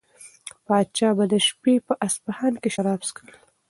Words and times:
پادشاه 0.65 1.13
به 1.17 1.25
د 1.31 1.33
شپې 1.47 1.73
په 1.87 1.93
اصفهان 2.07 2.53
کې 2.61 2.69
شراب 2.75 3.01
څښل. 3.07 3.29